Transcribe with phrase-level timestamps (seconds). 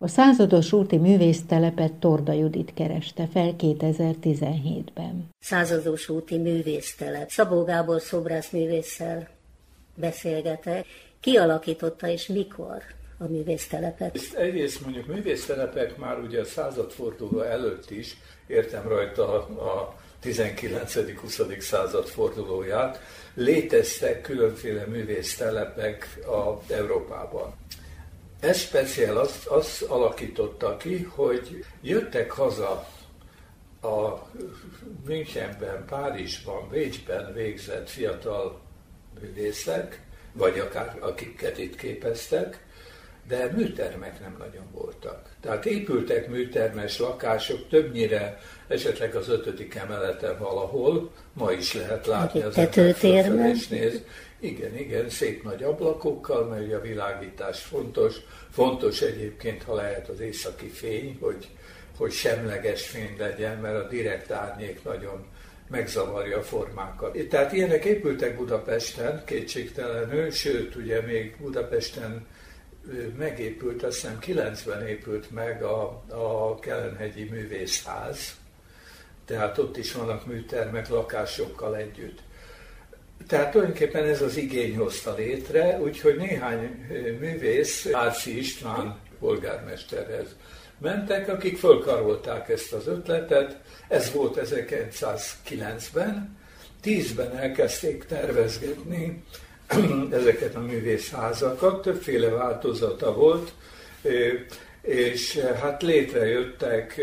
[0.00, 5.28] A százados úti művésztelepet Torda Judit kereste fel 2017-ben.
[5.38, 7.30] Százados úti művésztelep.
[7.30, 9.28] Szabó Gábor szobrászművésszel
[9.94, 10.86] beszélgetek.
[11.20, 12.82] Ki alakította és mikor
[13.18, 14.14] a művésztelepet?
[14.14, 21.60] Ezt egyrészt mondjuk művésztelepek már ugye a századforduló előtt is, értem rajta a 19.-20.
[21.60, 23.00] század fordulóját,
[23.34, 27.54] léteztek különféle művésztelepek a Európában.
[28.40, 32.88] Ez speciál azt, azt alakította ki, hogy jöttek haza
[33.82, 34.28] a
[35.06, 38.60] Münchenben, Párizsban, Bécsben végzett fiatal
[39.20, 42.66] művészek, vagy akár akiket itt képeztek,
[43.28, 45.28] de műtermek nem nagyon voltak.
[45.40, 52.54] Tehát épültek műtermes lakások, többnyire esetleg az ötödik emeleten valahol, ma is lehet látni az
[52.54, 53.56] tetőtérben.
[53.70, 54.02] néz.
[54.40, 58.16] Igen, igen, szép nagy ablakokkal, mert a világítás fontos.
[58.50, 61.48] Fontos egyébként, ha lehet az északi fény, hogy,
[61.96, 65.26] hogy semleges fény legyen, mert a direkt árnyék nagyon
[65.68, 67.18] megzavarja a formákat.
[67.28, 72.26] Tehát ilyenek épültek Budapesten, kétségtelenül, sőt, ugye még Budapesten
[73.16, 78.36] megépült, azt hiszem 90 épült meg a, a Kelenhegyi Művészház,
[79.24, 82.20] tehát ott is vannak műtermek lakásokkal együtt.
[83.26, 86.86] Tehát tulajdonképpen ez az igény hozta létre, úgyhogy néhány
[87.20, 90.36] művész, Áci István polgármesterhez
[90.78, 93.56] mentek, akik fölkarolták ezt az ötletet.
[93.88, 96.36] Ez volt 1909-ben.
[96.80, 99.22] Tízben elkezdték tervezgetni
[100.10, 103.52] ezeket a művészházakat, többféle változata volt,
[104.82, 106.98] és hát létrejöttek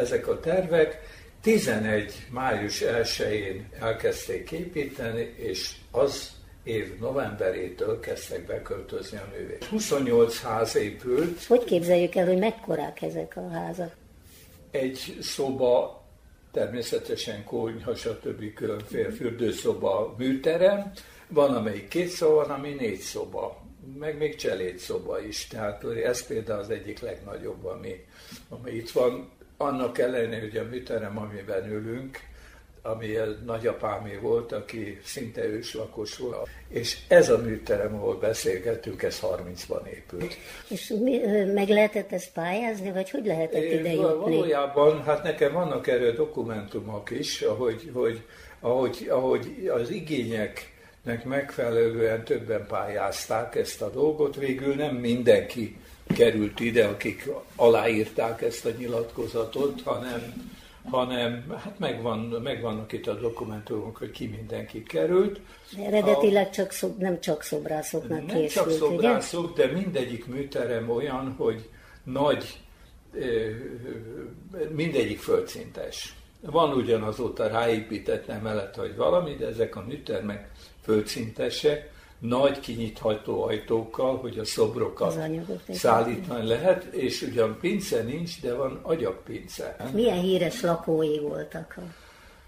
[0.00, 1.00] ezek a tervek.
[1.42, 2.26] 11.
[2.30, 6.30] május 1-én elkezdték építeni, és az
[6.62, 9.64] év novemberétől kezdtek beköltözni a művész.
[9.64, 11.44] 28 ház épült.
[11.44, 13.96] Hogy képzeljük el, hogy mekkorák ezek a házak?
[14.70, 16.04] Egy szoba,
[16.52, 18.54] természetesen konyha, stb.
[18.54, 20.92] különféle fürdőszoba, műterem,
[21.28, 23.62] van, amelyik két szoba, van, ami négy szoba,
[23.98, 24.36] meg még
[24.76, 25.46] szoba is.
[25.46, 28.04] Tehát ez például az egyik legnagyobb, ami,
[28.48, 29.40] ami itt van.
[29.62, 32.18] Annak ellenére, hogy a műterem, amiben ülünk,
[32.82, 36.48] ami nagyapámé volt, aki szinte őslakos volt.
[36.68, 40.34] És ez a műterem, ahol beszélgettünk, ez 30-ban épült.
[40.68, 41.18] És mi,
[41.54, 44.14] meg lehetett ezt pályázni, vagy hogy lehetett ide jutni?
[44.14, 48.22] Valójában, hát nekem vannak erről dokumentumok is, ahogy, hogy,
[48.60, 54.36] ahogy, ahogy az igények nek megfelelően többen pályázták ezt a dolgot.
[54.36, 55.76] Végül nem mindenki
[56.12, 60.50] került ide, akik aláírták ezt a nyilatkozatot, hanem,
[60.90, 65.40] hanem hát megvan, megvannak itt a dokumentumok, hogy ki mindenki került.
[65.76, 69.66] De eredetileg csak szob, nem csak szobrászoknak nem készült, csak szobrászok, ugye?
[69.66, 71.68] de mindegyik műterem olyan, hogy
[72.04, 72.60] nagy,
[74.70, 76.14] mindegyik földszintes.
[76.40, 80.50] Van ugyanazóta ráépített emelet, vagy valami, de ezek a műtermek
[80.82, 81.90] földszintesek,
[82.22, 85.18] nagy kinyitható ajtókkal, hogy a szobrokat
[85.68, 89.76] szállítani lehet, és ugyan pince nincs, de van agyagpince.
[89.92, 91.82] Milyen híres lakói voltak a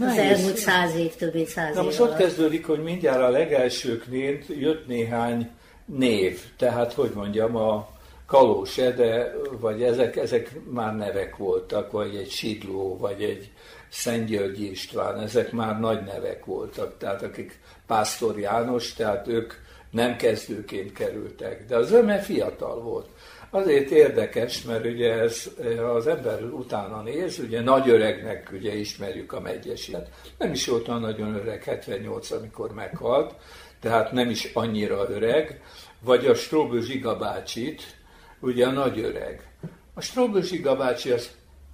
[0.00, 3.28] az elmúlt száz év, több mint száz Na év most ott kezdődik, hogy mindjárt a
[3.28, 5.50] legelsőknél jött néhány
[5.84, 7.88] név, tehát hogy mondjam, a
[8.28, 13.50] Kalós Ede, vagy ezek, ezek már nevek voltak, vagy egy Sidló, vagy egy
[13.88, 19.52] Szentgyörgyi István, ezek már nagy nevek voltak, tehát akik Pásztor János, tehát ők
[19.90, 23.08] nem kezdőként kerültek, de az öme fiatal volt.
[23.50, 25.50] Azért érdekes, mert ugye ez,
[25.94, 30.08] az ember utána néz, ugye nagy öregnek ugye ismerjük a megyesit.
[30.38, 33.34] Nem is volt olyan nagyon öreg, 78, amikor meghalt,
[33.80, 35.60] tehát nem is annyira öreg,
[36.00, 37.96] vagy a Stróbő Zsiga bácsit,
[38.40, 39.52] ugye a nagy öreg.
[39.94, 41.30] A Stróbő Zsiga bácsi az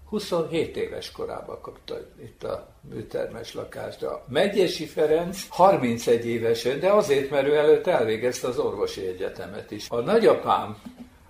[0.08, 4.02] 27 éves korában kapta itt a műtermes lakást.
[4.02, 9.86] A Megyesi Ferenc 31 évesen, de azért, mert ő előtt elvégezte az orvosi egyetemet is.
[9.88, 10.76] A nagyapám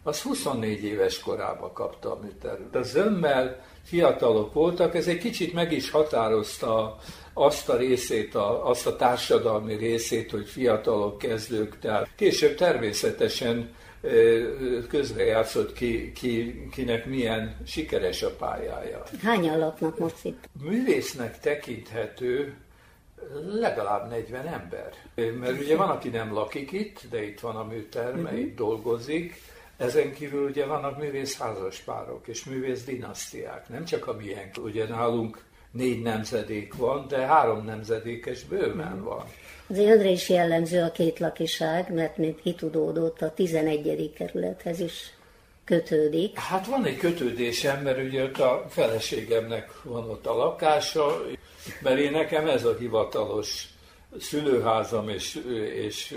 [0.03, 2.75] az 24 éves korában kapta a műtermet.
[2.75, 6.99] A zömmel fiatalok voltak, ez egy kicsit meg is határozta
[7.35, 13.75] azt a részét, a, azt a társadalmi részét, hogy fiatalok, kezdők, tehát később természetesen
[14.89, 19.03] közrejátszott ki, ki, kinek milyen sikeres a pályája.
[19.23, 20.49] Hányan laknak most itt?
[20.63, 22.55] Művésznek tekinthető
[23.61, 24.93] legalább 40 ember.
[25.41, 28.39] Mert ugye van, aki nem lakik itt, de itt van a műterme, uh-huh.
[28.39, 29.43] itt dolgozik.
[29.77, 34.65] Ezen kívül ugye vannak művész házaspárok és művész dinasztiák, nem csak a miénk.
[34.65, 39.25] Ugye nálunk négy nemzedék van, de három nemzedékes bőven van.
[39.69, 44.13] Az Ödre is jellemző a két lakiság, mert mint kitudódott a 11.
[44.15, 45.15] kerülethez is
[45.65, 46.39] kötődik.
[46.39, 51.23] Hát van egy kötődésem, mert ugye ott a feleségemnek van ott a lakása,
[51.83, 53.69] mert én nekem ez a hivatalos
[54.19, 55.41] szülőházam és,
[55.75, 56.17] és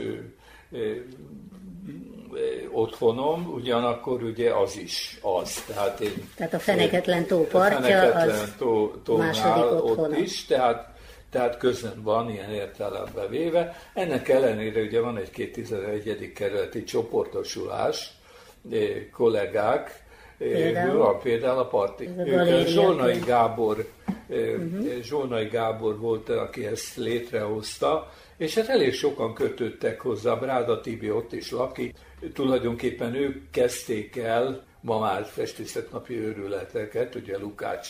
[2.72, 5.64] otthonom, ugyanakkor ugye az is az.
[5.68, 10.08] Tehát, én, tehát a Feneketlen tó partja, feneketlen az tó, otthona.
[10.08, 10.90] ott is, tehát,
[11.32, 13.76] tehát közön van ilyen értelembe véve.
[13.94, 16.32] Ennek ellenére ugye van egy 2011.
[16.34, 18.12] kerületi csoportosulás,
[19.12, 20.06] kollégák,
[20.38, 21.20] Például?
[21.24, 22.10] Például a parti.
[22.66, 23.86] Zsolnai Gábor,
[24.30, 25.02] uh-huh.
[25.02, 31.34] Zsolnai Gábor volt, aki ezt létrehozta, és hát elég sokan kötöttek hozzá, Bráda Tibi ott
[31.34, 31.96] is lakik.
[32.34, 37.90] Tulajdonképpen ők kezdték el ma már festészetnapi őrületeket, ugye Lukács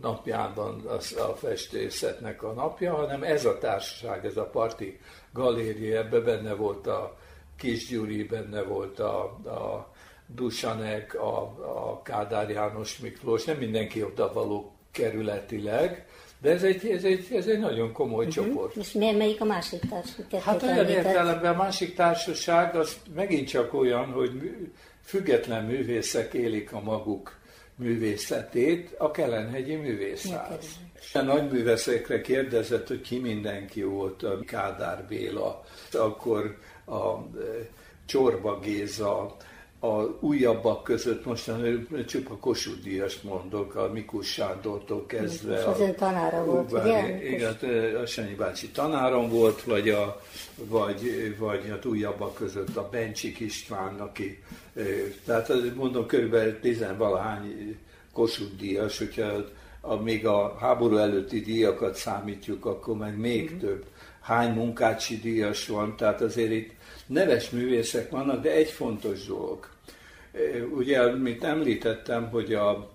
[0.00, 4.98] napjában az a festészetnek a napja, hanem ez a társaság, ez a parti
[5.32, 7.16] galéria, ebbe benne volt a
[7.56, 9.92] Kis Gyuri, benne volt a, a
[10.26, 11.38] Dusanek, a,
[11.88, 16.06] a Kádár János Miklós, nem mindenki oda való kerületileg,
[16.42, 18.44] de ez egy, ez egy, ez egy nagyon komoly uh-huh.
[18.44, 18.76] csoport.
[18.76, 20.42] És miért melyik a másik társaság?
[20.42, 24.56] Hát olyan értelemben a másik társaság az megint csak olyan, hogy
[25.04, 27.40] független művészek élik a maguk
[27.74, 30.66] művészetét, a Kelenhegyi Művészház.
[31.12, 37.20] A nagy művészekre kérdezett, hogy ki mindenki volt, Kádár Béla, akkor a e,
[38.06, 39.36] Csorba Géza,
[39.84, 45.58] a újabbak között mostan csupa Kossuth Díjast mondok, a Mikus Sándortól kezdve.
[45.58, 47.28] És az ön tanára volt, ugye?
[47.30, 47.56] Igen,
[48.02, 50.20] a Sanyi bácsi tanárom volt, vagy, a,
[50.54, 54.42] vagy, vagy hát újabbak között a Bencsik István, aki,
[55.26, 57.76] tehát mondom, körülbelül tizenvalahány
[58.12, 59.44] Kossuth Díjas, hogyha
[59.84, 63.58] a, még a háború előtti díjakat számítjuk, akkor meg még mm-hmm.
[63.58, 63.84] több.
[64.20, 66.70] Hány munkácsi díjas van, tehát azért itt
[67.06, 69.68] neves művészek vannak, de egy fontos dolog.
[70.74, 72.90] Ugye, mint említettem, hogy a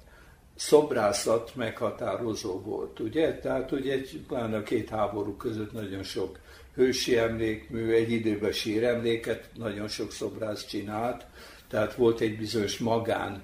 [0.56, 3.40] szobrászat meghatározó volt, ugye?
[3.40, 6.40] Tehát ugye egy, pláne a két háború között nagyon sok
[6.76, 11.26] hősi emlékmű, egy időben síremléket nagyon sok szobrász csinált,
[11.70, 13.44] tehát volt egy bizonyos magán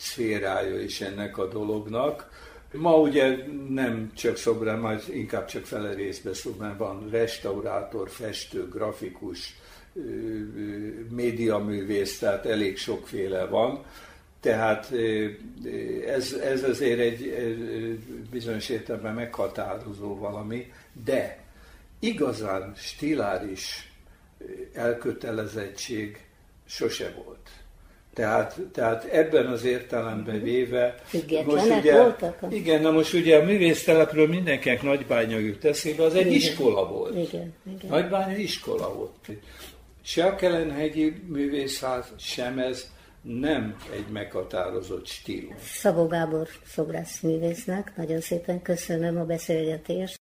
[0.00, 2.30] szférája is ennek a dolognak.
[2.72, 3.36] Ma ugye
[3.68, 9.56] nem csak szobrán, majd inkább csak fele részbe szobrán van restaurátor, festő, grafikus,
[11.10, 13.84] médiaművész, tehát elég sokféle van.
[14.40, 14.92] Tehát
[16.06, 17.34] ez, ez azért egy
[18.30, 20.72] bizonyos értelemben meghatározó valami,
[21.04, 21.44] de
[21.98, 23.92] igazán stiláris
[24.72, 26.24] elkötelezettség
[26.66, 27.50] sose volt.
[28.14, 30.44] Tehát, tehát ebben az értelemben mhm.
[30.44, 30.94] véve...
[31.44, 32.38] Most ugye, voltak?
[32.50, 36.32] Igen, na most ugye a művésztelepről mindenkinek Nagybánya jut eszébe, az egy igen.
[36.32, 37.14] iskola volt.
[37.14, 37.90] Igen, igen.
[37.90, 39.38] Nagybánya iskola volt.
[40.02, 42.90] Se a Kelenhegyi művészház, sem ez
[43.22, 45.62] nem egy meghatározott stílus.
[45.62, 50.18] Szabó Gábor szobrászművésznek nagyon szépen köszönöm a beszélgetést.